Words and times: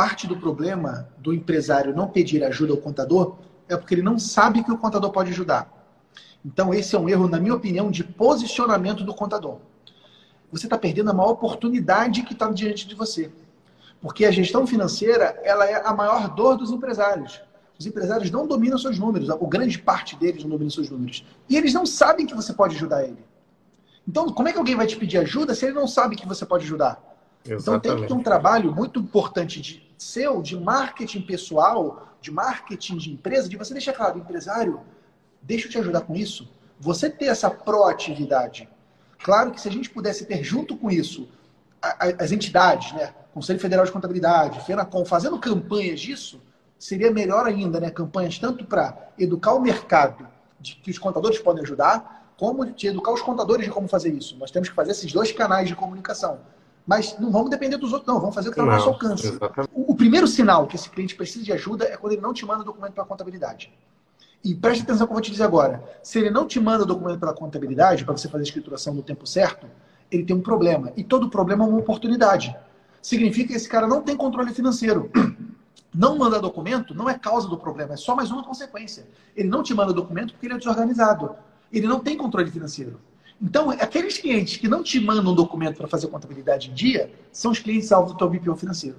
parte 0.00 0.26
do 0.26 0.34
problema 0.34 1.10
do 1.18 1.30
empresário 1.30 1.94
não 1.94 2.08
pedir 2.08 2.42
ajuda 2.42 2.72
ao 2.72 2.78
contador 2.78 3.36
é 3.68 3.76
porque 3.76 3.92
ele 3.92 4.00
não 4.00 4.18
sabe 4.18 4.64
que 4.64 4.72
o 4.72 4.78
contador 4.78 5.10
pode 5.10 5.30
ajudar. 5.30 5.70
Então, 6.42 6.72
esse 6.72 6.96
é 6.96 6.98
um 6.98 7.06
erro, 7.06 7.28
na 7.28 7.38
minha 7.38 7.54
opinião, 7.54 7.90
de 7.90 8.02
posicionamento 8.02 9.04
do 9.04 9.12
contador. 9.14 9.58
Você 10.50 10.64
está 10.64 10.78
perdendo 10.78 11.10
a 11.10 11.12
maior 11.12 11.32
oportunidade 11.32 12.22
que 12.22 12.32
está 12.32 12.50
diante 12.50 12.88
de 12.88 12.94
você. 12.94 13.30
Porque 14.00 14.24
a 14.24 14.30
gestão 14.30 14.66
financeira 14.66 15.38
ela 15.44 15.66
é 15.66 15.86
a 15.86 15.92
maior 15.92 16.34
dor 16.34 16.56
dos 16.56 16.70
empresários. 16.70 17.38
Os 17.78 17.84
empresários 17.84 18.30
não 18.30 18.46
dominam 18.46 18.78
seus 18.78 18.98
números, 18.98 19.28
ou 19.28 19.46
grande 19.46 19.78
parte 19.78 20.16
deles 20.16 20.42
não 20.44 20.52
domina 20.52 20.70
seus 20.70 20.88
números. 20.88 21.26
E 21.46 21.58
eles 21.58 21.74
não 21.74 21.84
sabem 21.84 22.24
que 22.24 22.34
você 22.34 22.54
pode 22.54 22.74
ajudar 22.74 23.04
ele. 23.04 23.22
Então, 24.08 24.32
como 24.32 24.48
é 24.48 24.52
que 24.52 24.58
alguém 24.58 24.76
vai 24.76 24.86
te 24.86 24.96
pedir 24.96 25.18
ajuda 25.18 25.54
se 25.54 25.66
ele 25.66 25.74
não 25.74 25.86
sabe 25.86 26.16
que 26.16 26.26
você 26.26 26.46
pode 26.46 26.64
ajudar? 26.64 26.98
Exatamente. 27.44 27.62
Então, 27.62 27.80
tem 27.80 27.96
que 28.00 28.08
ter 28.08 28.14
um 28.14 28.22
trabalho 28.22 28.74
muito 28.74 28.98
importante 28.98 29.60
de 29.60 29.89
seu, 30.02 30.40
de 30.40 30.58
marketing 30.58 31.20
pessoal, 31.20 32.08
de 32.20 32.30
marketing 32.30 32.96
de 32.96 33.12
empresa, 33.12 33.48
de 33.48 33.56
você 33.56 33.74
deixar 33.74 33.92
claro, 33.92 34.18
empresário, 34.18 34.80
deixa 35.42 35.66
eu 35.66 35.70
te 35.70 35.78
ajudar 35.78 36.00
com 36.00 36.14
isso. 36.14 36.48
Você 36.78 37.10
ter 37.10 37.26
essa 37.26 37.50
proatividade. 37.50 38.66
Claro 39.22 39.50
que 39.50 39.60
se 39.60 39.68
a 39.68 39.72
gente 39.72 39.90
pudesse 39.90 40.24
ter 40.24 40.42
junto 40.42 40.74
com 40.76 40.90
isso 40.90 41.28
as 41.82 42.32
entidades, 42.32 42.92
né? 42.92 43.14
Conselho 43.32 43.60
Federal 43.60 43.84
de 43.84 43.92
Contabilidade, 43.92 44.64
FENACOM, 44.64 45.04
fazendo 45.04 45.38
campanhas 45.38 46.00
disso, 46.00 46.40
seria 46.78 47.10
melhor 47.10 47.46
ainda, 47.46 47.78
né? 47.78 47.90
Campanhas 47.90 48.38
tanto 48.38 48.64
para 48.64 49.12
educar 49.18 49.52
o 49.54 49.60
mercado 49.60 50.26
de 50.58 50.76
que 50.76 50.90
os 50.90 50.98
contadores 50.98 51.38
podem 51.38 51.62
ajudar, 51.62 52.32
como 52.38 52.64
de 52.66 52.86
educar 52.86 53.12
os 53.12 53.20
contadores 53.22 53.66
de 53.66 53.70
como 53.70 53.86
fazer 53.86 54.12
isso. 54.14 54.36
Nós 54.38 54.50
temos 54.50 54.68
que 54.68 54.74
fazer 54.74 54.92
esses 54.92 55.12
dois 55.12 55.30
canais 55.30 55.68
de 55.68 55.76
comunicação. 55.76 56.40
Mas 56.90 57.16
não 57.20 57.30
vamos 57.30 57.50
depender 57.50 57.76
dos 57.76 57.92
outros, 57.92 58.12
não. 58.12 58.18
Vamos 58.18 58.34
fazer 58.34 58.48
o 58.48 58.52
que 58.52 58.58
está 58.58 58.68
ao 58.68 58.76
nosso 58.76 58.88
alcance. 58.88 59.38
O, 59.72 59.92
o, 59.92 59.94
primeiro 59.94 60.26
sinal 60.26 60.66
que 60.66 60.74
esse 60.74 60.90
cliente 60.90 61.14
precisa 61.14 61.44
de 61.44 61.52
ajuda 61.52 61.84
é 61.84 61.96
quando 61.96 62.14
ele 62.14 62.20
não 62.20 62.34
te 62.34 62.44
manda 62.44 62.64
documento 62.64 62.94
para 62.94 63.04
a 63.04 63.06
contabilidade. 63.06 63.72
E 64.42 64.56
preste 64.56 64.82
atenção 64.82 65.02
no 65.02 65.06
que 65.06 65.12
eu 65.12 65.14
vou 65.14 65.22
te 65.22 65.30
dizer 65.30 65.44
agora. 65.44 65.84
Se 66.02 66.18
ele 66.18 66.30
não 66.30 66.48
te 66.48 66.58
manda 66.58 66.84
documento 66.84 67.20
para 67.20 67.30
a 67.30 67.32
contabilidade, 67.32 68.04
para 68.04 68.16
você 68.16 68.26
fazer 68.26 68.42
a 68.42 68.46
escrituração 68.48 68.92
no 68.92 69.04
tempo 69.04 69.24
certo, 69.24 69.68
ele 70.10 70.24
tem 70.24 70.34
um 70.34 70.40
problema. 70.40 70.92
E 70.96 71.04
todo 71.04 71.30
problema 71.30 71.64
é 71.64 71.68
uma 71.68 71.78
oportunidade. 71.78 72.56
Significa 73.00 73.50
que 73.50 73.54
esse 73.54 73.68
cara 73.68 73.86
não 73.86 74.02
tem 74.02 74.16
controle 74.16 74.52
financeiro. 74.52 75.08
Não 75.92 76.16
manda 76.16 76.38
documento 76.38 76.94
não 76.94 77.10
é 77.10 77.18
causa 77.18 77.48
do 77.48 77.58
problema, 77.58 77.94
é 77.94 77.96
só 77.96 78.14
mais 78.14 78.30
uma 78.30 78.44
consequência. 78.44 79.08
Ele 79.34 79.48
não 79.48 79.60
te 79.60 79.74
manda 79.74 79.92
documento 79.92 80.32
porque 80.32 80.46
ele 80.46 80.54
é 80.54 80.56
desorganizado. 80.56 81.34
Ele 81.72 81.88
não 81.88 81.98
tem 81.98 82.16
controle 82.16 82.48
financeiro. 82.48 83.00
Então, 83.40 83.70
aqueles 83.70 84.18
clientes 84.18 84.58
que 84.58 84.68
não 84.68 84.82
te 84.82 85.00
mandam 85.00 85.32
um 85.32 85.34
documento 85.34 85.78
para 85.78 85.88
fazer 85.88 86.08
contabilidade 86.08 86.70
em 86.70 86.74
dia 86.74 87.10
são 87.32 87.50
os 87.50 87.58
clientes 87.58 87.90
alvo 87.90 88.12
do 88.12 88.18
teu 88.18 88.28
BPO 88.28 88.54
financeiro. 88.56 88.98